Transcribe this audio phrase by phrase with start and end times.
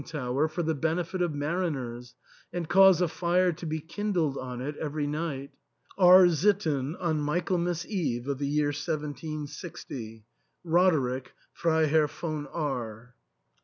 [0.03, 2.15] tower for the benefit of mariners,
[2.51, 5.51] and cause a fire to be kindled on it every night
[5.95, 10.25] R— ^sitten, on Michaelmas Eve of the year 1760.
[10.63, 13.13] Roderick, Freiherr von R.